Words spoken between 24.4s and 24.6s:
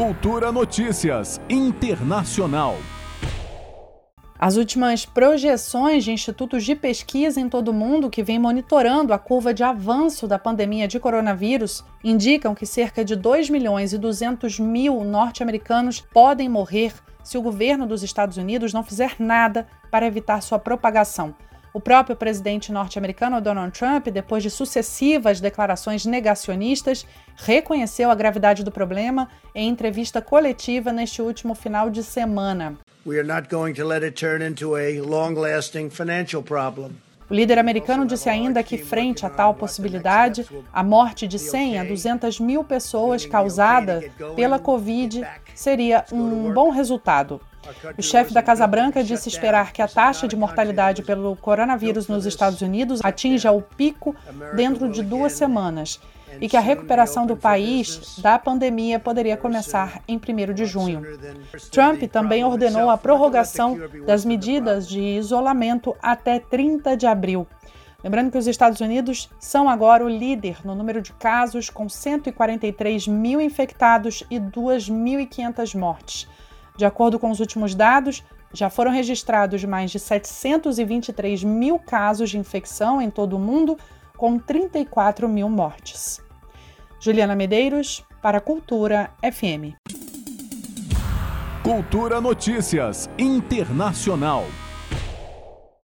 de